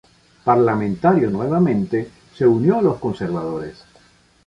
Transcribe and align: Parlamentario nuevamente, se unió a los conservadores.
Parlamentario 0.43 1.29
nuevamente, 1.29 2.09
se 2.33 2.47
unió 2.47 2.79
a 2.79 2.81
los 2.81 2.97
conservadores. 2.97 3.83